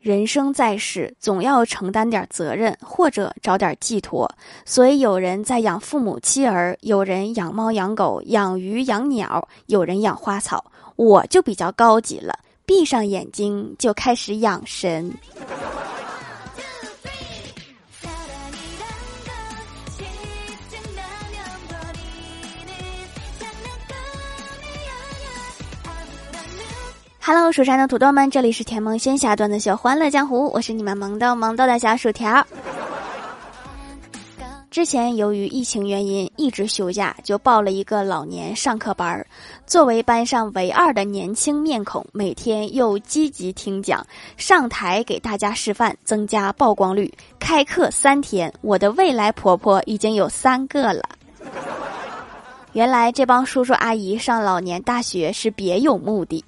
[0.00, 4.30] 人生在世，总要承担点责任，或者找点寄托。
[4.64, 10.64] 所以有人在养父母妻儿，有人养猫养狗、养鱼养鸟，有人养花草。
[10.96, 12.34] 我就比较高级了，
[12.66, 15.12] 闭上眼睛就开始养神。
[27.22, 32.44] Hello，蜀山的土豆们，这里是甜萌仙侠段子秀《欢乐江湖》，我是你们萌豆萌豆的小薯条。
[34.70, 39.26] 之前由于疫情原因一直休假，就报了一个老年上课班儿。
[39.66, 44.04] 作为班上唯二的年轻面孔，每天又积极听讲，
[44.38, 47.12] 上台给大家示范，增加曝光率。
[47.38, 51.02] 开课三天，我的未来婆婆已经有三个了。
[52.72, 56.42] 原来这帮叔叔阿姨上老年大学是别有目的。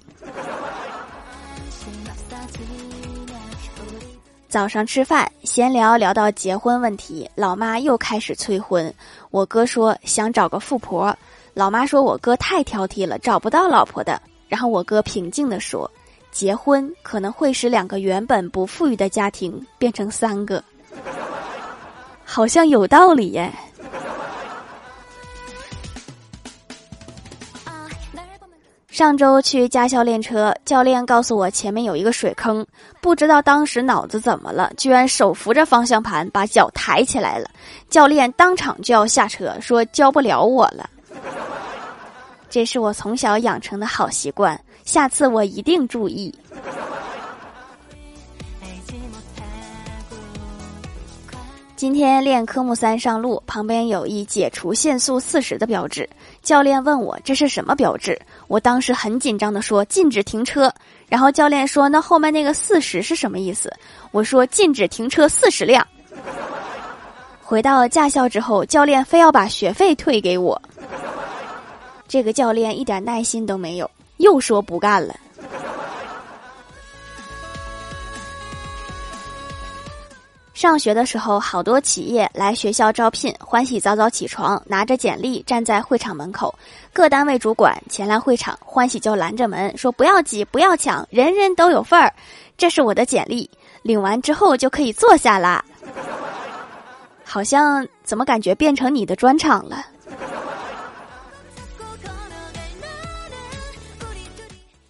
[4.53, 8.93] 早上吃饭闲聊聊到结婚问题，老妈又开始催婚。
[9.31, 11.11] 我哥说想找个富婆，
[11.55, 14.21] 老妈说我哥太挑剔了，找不到老婆的。
[14.47, 15.89] 然后我哥平静地说，
[16.31, 20.63] 结婚可能会使两个原本不富裕的家庭变成三个，
[22.23, 23.51] 好像有道理耶。
[28.93, 32.63] 上周去驾校练车，教练告诉我前面有一个水坑，
[33.01, 37.49] 不知道当时脑子怎么了，居然手扶着方向盘把脚抬起来了。
[37.89, 40.87] 教练当场就要下车，说教不了我了。
[42.51, 46.31] 这是我从小养成的好习惯，下次我一定注意。
[51.83, 56.09] 今天练科目三上路，旁边有一解除限速四十的标志。
[56.41, 58.17] 教练问我这是什么标志，
[58.47, 60.73] 我当时很紧张的说禁止停车。
[61.09, 63.69] 然后教练说那后面那个四十是什么意思？
[64.11, 65.85] 我说禁止停车四十辆。
[67.41, 70.61] 回到驾校之后，教练非要把学费退给我。
[72.07, 75.13] 这个教练一点耐心都没有，又说不干了。
[80.63, 86.57] 上学的时候，好多企业来学校招聘，欢喜早早起床，拿着简历站在会场门口。
[86.93, 92.13] 各单位主管前来会场，欢喜就拦着门说：“不要挤，不要抢，人人都有份儿。
[92.57, 93.49] 这是我的简历，
[93.81, 95.61] 领完之后就可以坐下啦。”
[97.25, 99.85] 好像怎么感觉变成你的专场了？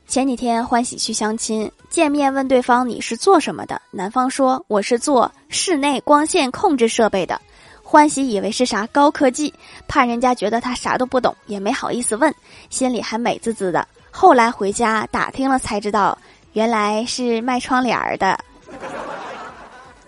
[0.08, 7.40] 前几天欢喜去相亲，见面问对方你是做什么的，男方说我是做室内光线控制设备的，
[7.84, 9.54] 欢喜以为是啥高科技，
[9.88, 12.34] 怕人家觉得他啥都不懂，也没好意思问，
[12.72, 13.88] 心里还美滋滋的。
[14.10, 16.18] 后来回家打听了才知道，
[16.54, 18.38] 原来是卖窗帘的，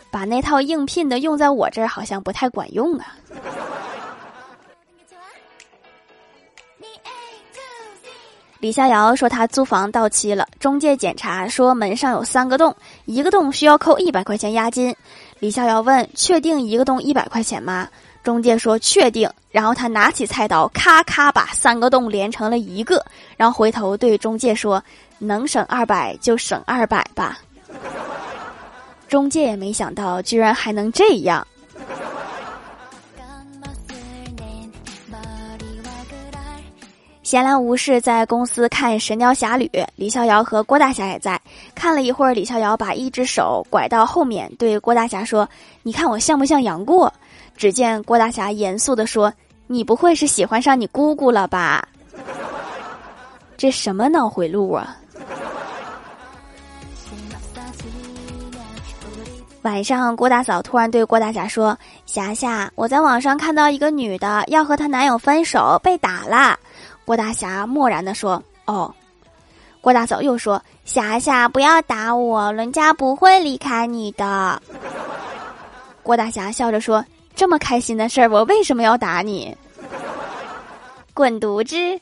[0.10, 3.16] 把那套应聘的用在我这儿好像不太管用啊。
[8.66, 14.96] 李逍遥说他租房到期了，中介检查说门上有三个洞，一个洞需要扣一百块钱押金。
[15.38, 17.88] 李逍遥问：“确定一个洞一百块钱吗？”
[18.26, 23.06] 中介说：“确定。”然后他拿起菜刀，咔咔把三个洞连成了一个，
[23.38, 24.84] 然后回头对中介说
[25.20, 27.38] ：“能省二百就省二百吧。
[29.08, 31.46] ”中介也没想到，居然还能这样。
[37.26, 39.66] 闲来无事，在公司看《神雕侠侣》，
[39.96, 41.42] 李逍遥和郭大侠也在。
[41.74, 45.50] 看了一会儿，李逍遥把一只手拐到后面，对郭大侠说
[45.82, 47.12] ：“你看我像不像杨过？”
[47.58, 49.34] 只见郭大侠严肃地说
[49.66, 51.88] ：“你不会是喜欢上你姑姑了吧？”
[53.58, 54.96] 这什么脑回路啊！
[59.64, 61.76] 晚上，郭大嫂突然对郭大侠说
[62.06, 66.60] ：“侠侠，我在网上看到一个女的要和她男友分手，被打了。”
[67.06, 68.94] 郭大侠漠然的说：“哦。”
[69.80, 74.62] 郭大嫂又说：“霞霞，不要打我，人家不会离开你的。
[76.02, 77.06] ”郭大侠笑着说
[77.36, 79.56] ：“这么开心的事儿，我为什么要打你？”
[81.14, 82.02] 滚犊子！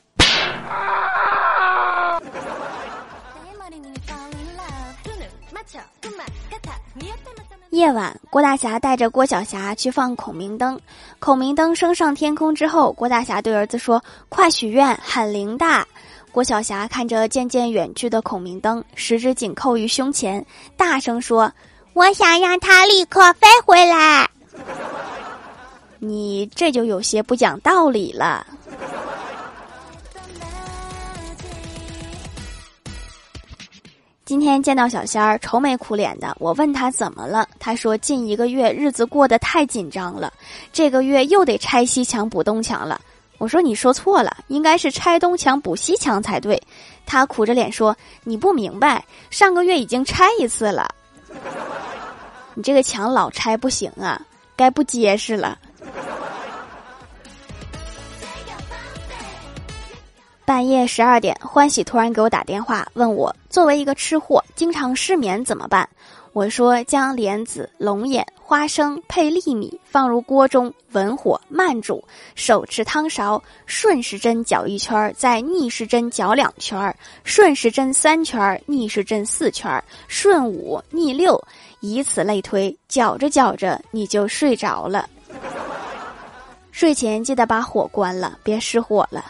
[7.74, 10.78] 夜晚，郭大侠带着郭晓霞去放孔明灯。
[11.18, 14.00] 孔明灯升上天空之后，郭大侠对儿子说
[14.30, 15.66] ：“快许愿，很灵的。”
[16.30, 20.44] 郭晓霞看着渐渐远去的孔明灯，十指紧扣于胸前，
[20.76, 21.52] 大声说
[21.94, 24.30] ：“我想让它立刻飞回来。”
[25.98, 28.46] 你这就有些不讲道理了。
[34.34, 40.32] 今天见到小仙儿愁眉苦脸的，我问他怎么了，他说近一个月日子过得太紧张了，
[40.72, 43.00] 这个月又得拆西墙补东墙了。
[43.38, 46.60] 我说你说错了，应该是拆东墙补西墙才对。
[47.06, 50.92] 他苦着脸说你不明白，上个月已经拆一次了，
[52.54, 54.20] 你这个墙老拆不行啊，
[54.56, 55.56] 该不结实了。
[60.46, 65.88] 半夜十二点，欢喜突然给我打电话，问我作为一个吃货，经常失眠怎么办？
[66.34, 72.04] 我说将莲子、龙眼、花生配粒米放入锅中，文火慢煮，
[72.34, 81.42] 手持汤勺顺时针搅一圈，再逆时针搅两圈，顺时针三圈，逆时针四圈，顺五逆六，
[81.80, 85.08] 以此类推，搅着搅着你就睡着了。
[86.70, 89.24] 睡前记得把火关了，别失火了。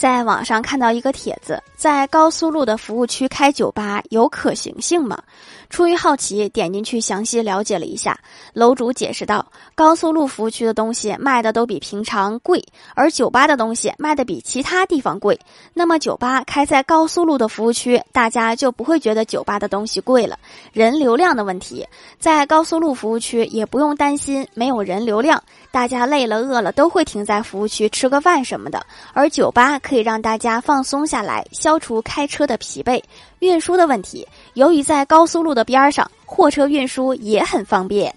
[0.00, 5.22] 在网上看到一个帖子，在高速路的服务区开酒吧有可行性吗？
[5.68, 8.18] 出于好奇，点进去详细了解了一下。
[8.54, 9.44] 楼主解释道
[9.76, 12.64] ：“高速路服务区的东西卖的都比平常贵，
[12.94, 15.38] 而酒吧的东西卖的比其他地方贵。
[15.74, 20.38] 那么酒吧开在高速路的服务区，大家就不会觉得酒吧的东西贵了。
[20.72, 21.86] 人流量的问题，
[22.18, 28.84] 在高速路服务区也不用担心没有人流量，大家累了饿了都会停在服务区吃个饭什么的。
[29.14, 33.02] 而酒吧可以让大家放松下来，消除开车的疲惫。
[33.38, 38.12] 运输的问题，由于在高速路的。”边上，货车运输也很方便。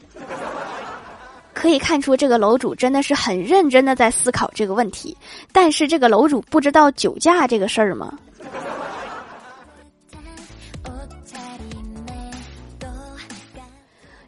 [1.54, 5.16] 可以看出，这个楼主真的是很认真的在思考这个问题。
[5.52, 8.18] 但是，这个楼主不知道酒驾这个事儿吗？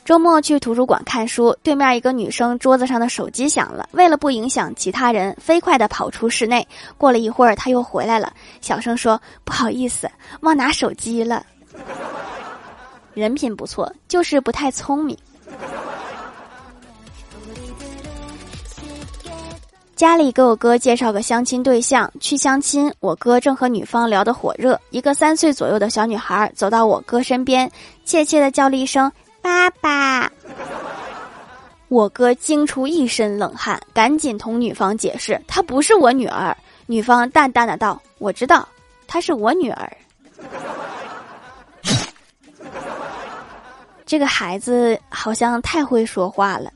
[0.06, 6.66] 周末去图书馆看书，对面一个女生桌子上的手机响了，为了不影响其他人，飞快的跑出室内。
[6.96, 8.32] 过了一会儿，她又回来了，
[8.62, 10.08] 小声说：“不好意思，
[10.42, 11.44] 忘拿手机了。”
[13.16, 15.18] 人品不错，就是不太聪明。
[19.96, 22.94] 家里给我哥介绍个相亲对象，去相亲。
[23.00, 27.72] 我哥正和女方聊得火热，一个三岁左右的小女孩走到我哥身边，
[28.04, 29.12] 怯怯的叫了一声
[29.46, 30.32] “爸爸”。
[31.88, 36.58] 我哥惊出一身冷汗，赶紧同女方解释：“她不是我女儿。”
[36.88, 38.68] 女方淡淡的道：“我知道，
[39.06, 39.98] 她是我女儿。”
[44.04, 46.72] 这个孩子好像太会说话了。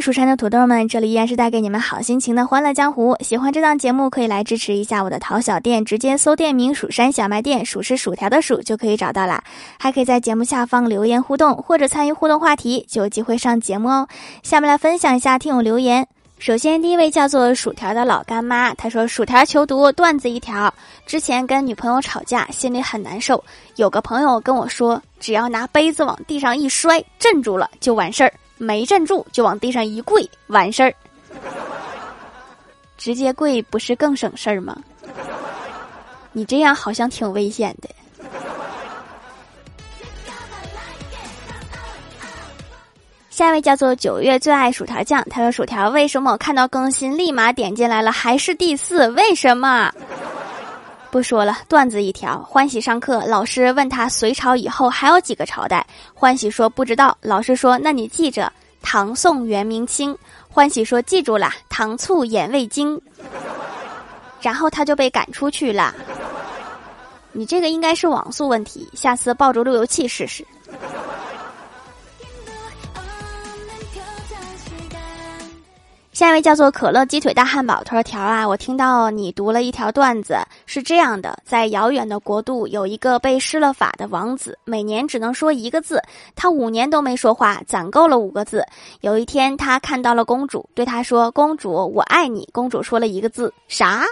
[0.00, 3.16] 蜀山的土豆们，这里依然是带给你们好心情的欢乐江湖。
[3.20, 9.42] 喜欢这档节目，可以来支持一下我的淘小店，直接搜店名“蜀山小卖店”，数是薯条的数就可以找到啦。
[9.78, 14.08] 还可以在节目下方留言互动，或者参与互动话题，就有机会上节目哦。
[14.42, 16.06] 下面来分享一下听友留言。
[16.38, 20.72] 首先，第一位叫做薯条的老干妈，他说：“薯条求读段子一条。
[21.06, 23.42] 之前跟女朋友吵架，心里很难受。
[23.76, 30.94] 有个朋友跟我说，只要拿杯子往地上一摔，镇住了就完事儿；没镇住就往地上一跪，完事儿。
[32.96, 34.76] 直接跪不是更省事儿吗？
[36.32, 37.88] 你这样好像挺危险的。”
[43.30, 49.10] 下一位叫做九月最爱薯条酱，他说：“薯条为什么我看到更新立马点进来了，还是第四？
[49.10, 49.92] 为什么？
[51.10, 52.42] 不说了，段子一条。
[52.42, 57.16] 欢喜上课，老师问他隋朝以后还有几个朝代，欢喜说不知道。
[57.20, 60.16] 老师说那你记着，唐宋元明清。
[60.48, 63.00] 欢喜说记住了，糖醋盐味精。
[64.40, 65.94] 然后他就被赶出去了。
[67.32, 70.46] 你这个应该是网速问题，下次抱着路由器试试。”
[76.16, 86.02] 下一位叫做可乐鸡腿大汉堡，他说：“条啊，我听到你读了一条段子，是这样的，在遥远的国度有一个被施了法的王子，每年只能说一个字，
[86.34, 88.64] 他五年都没说话，攒够了五个字。
[89.02, 94.02] 有一天，他看到了公主，对他说：‘公主，我爱你。’公主说了一个字，啥？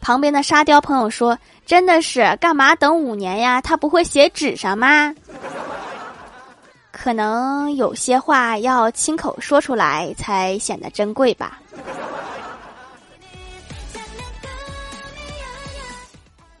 [0.00, 1.36] 旁边的沙雕朋友说
[1.66, 3.60] ：‘真的是，干嘛等五年呀？
[3.60, 5.12] 他不会写纸上吗？’”
[6.90, 11.60] 可能有些话要亲口说出来才显得珍贵吧。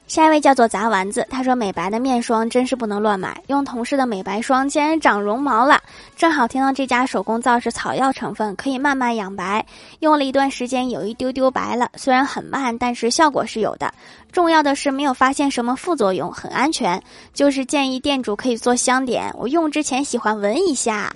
[0.08, 5.78] 下一位叫做砸丸子，他说美白的面霜真是不能乱买，用同事的美白霜竟然长绒毛了。
[6.16, 9.64] 正好听到这家手工皂是草药成分，可以慢慢养白，
[10.00, 13.92] 用了一段时间有一丢丢白了，虽然很慢，但是效果是有的。
[14.32, 17.02] 重要的是没有发现什么副作用，很安全。
[17.34, 21.12] 就是建议店主可以做香点，我用之前喜欢闻一下。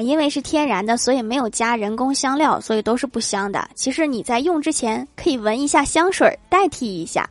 [0.00, 3.68] 因为是天然的，所以没有加人工香料，所以都是不香的。
[3.74, 7.28] 其实你在用之前可以闻一下香水代替一下。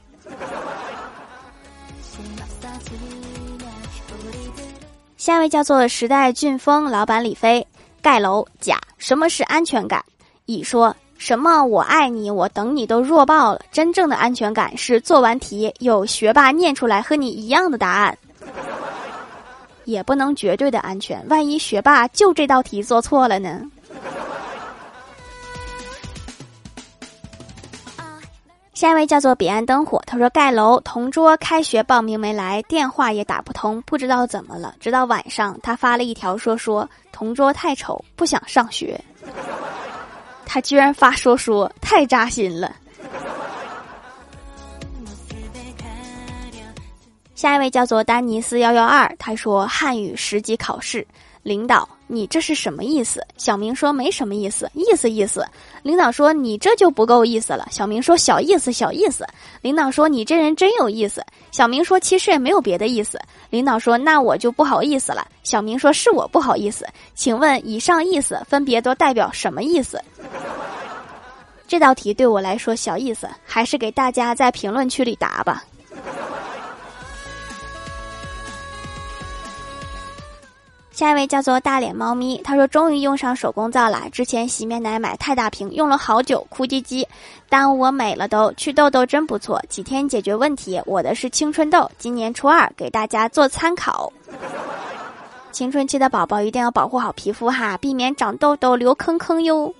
[5.17, 7.65] 下一位叫做时代俊峰老板李飞，
[8.01, 10.03] 盖楼甲，什么是安全感？
[10.45, 13.61] 乙说什么我爱你，我等你都弱爆了。
[13.71, 18.17] 真正的安全感是做完题有学霸念出来和你一样的答案，
[19.89, 23.61] 也不能绝对的安全，万一学霸就这道题做错了呢？
[28.73, 34.73] 下一位叫做彼岸灯火，他说盖楼同桌开学报名没来，电话也打不通，不知道怎么了。
[34.79, 38.97] 直到晚上，他发了一条说说同桌太丑，不想上学。
[40.45, 42.73] 他居然发说说，太扎心了。
[47.39, 51.07] 下一位叫做丹尼斯幺幺二，他说汉语十级考试。
[51.41, 53.25] 领导，你这是什么意思？
[53.37, 55.47] 小明说没什么意思，意思意思。
[55.81, 57.65] 领导说你这就不够意思了。
[57.71, 59.25] 小明说小意思小意思。
[59.61, 61.25] 领导说你这人真有意思。
[61.49, 63.17] 小明说其实也没有别的意思。
[63.49, 65.25] 领导说那我就不好意思了。
[65.41, 66.85] 小明说是我不好意思。
[67.15, 69.97] 请问以上意思分别都代表什么意思？
[71.69, 75.63] 这道题对我来说小意思，还是给大家在评论区里答吧。
[80.99, 84.09] 下一位叫做大脸猫咪，他说终于用上手工皂了。
[84.11, 87.07] 之前洗面奶买太大瓶，用了好久，哭唧唧，
[87.47, 88.51] 耽误我美了都。
[88.57, 90.81] 去痘痘真不错，几天解决问题。
[90.85, 94.11] 我的是青春痘，今年初二，给大家做参考。
[95.53, 99.73] 青春期的宝宝一定要保护好皮肤哈，避免长痘痘、留坑坑哟。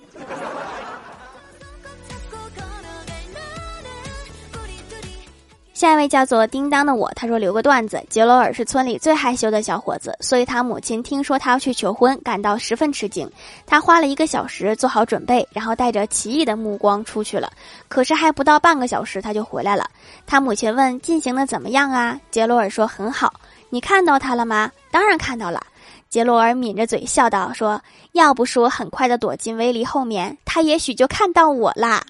[5.80, 13.26] 下一位叫做叮当的我，他说留个段子：杰罗尔是村里最害羞的小伙子，所以他母亲听说他要去求婚，感到十分吃惊。
[13.64, 17.50] 他花了一个小时做好准备，然后带着奇异的目光出去了。
[17.88, 19.88] 可是还不到半个小时，他就回来了。
[20.26, 23.32] 他母亲问：“进行的怎么样啊？”杰罗尔说：“很好。”
[23.70, 24.70] 你看到他了吗？
[24.90, 25.62] 当然看到了。
[26.10, 27.80] 杰罗尔抿着嘴笑道：“说
[28.12, 32.04] 要不是我很快的躲进威力后面，他也许就看到我啦。”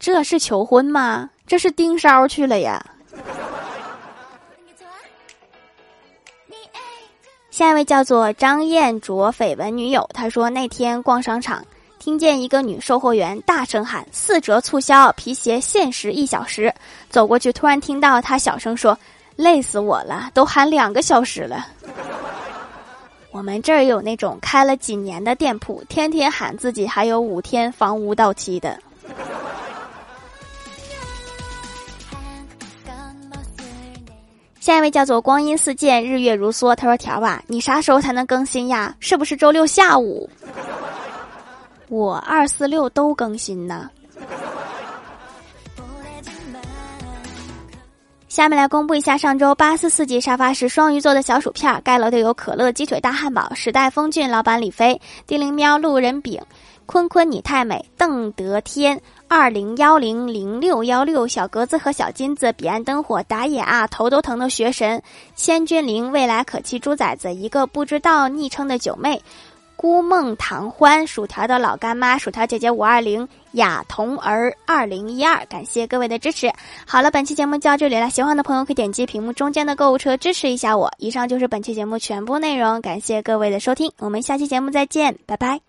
[0.00, 1.28] 这是求婚吗？
[1.48, 2.84] 这是盯梢去了呀！
[7.50, 11.64] 下一位叫做张艳卓绯闻女友，她说那天逛商场，
[11.98, 16.72] 听见一个女售货员大声喊四折促销，皮鞋限时一小时。
[17.08, 18.96] 走过去，突然听到她小声说
[19.34, 21.66] ：“累死我了，都喊两个小时了。
[23.32, 28.78] ”我们这儿有那种开了几年的店铺，天天喊自己还有五天房屋到期的。
[34.60, 36.74] 下一位叫做光阴似箭，日月如梭。
[36.74, 38.94] 他说：“条啊，你啥时候才能更新呀？
[39.00, 40.28] 是不是周六下午？
[41.88, 43.88] 我二四六都更新呢。”
[48.28, 56.40] 下面来公布一下上周八四四级沙发是双鱼座的小薯片，盖楼的有可乐鸡腿大汉堡、时代峰峻老板李飞、丁灵喵路人丙、
[56.86, 59.00] 坤坤你太美、邓德天。
[59.28, 65.02] 二零幺零零六幺六小格子和小金子，彼岸灯火打野啊，头都疼的学神，
[65.34, 69.20] 仙君灵未来可期猪崽子，一个不知道昵称的九妹，
[69.76, 76.50] 孤梦唐欢，薯条的老干妈，薯条姐姐五二零，雅童儿二零一二，感谢各位的支持。
[76.86, 80.90] 好了，本期节目就到这里了，喜欢的朋友可以点击屏幕中间的购物车支持一下我。
[80.96, 85.67] 以上就是本期节目全部内容，感谢各位的收听，我们下期节目再见，拜拜。